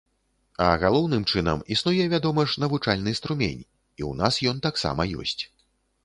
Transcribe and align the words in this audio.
А 0.67 0.67
галоўным 0.83 1.25
чынам, 1.33 1.59
існуе, 1.75 2.07
вядома 2.13 2.45
ж, 2.53 2.63
навучальны 2.63 3.13
струмень 3.19 3.59
і 3.59 4.01
ў 4.09 4.17
нас 4.23 4.39
ён 4.53 4.57
таксама 4.67 5.07
ёсць. 5.21 5.37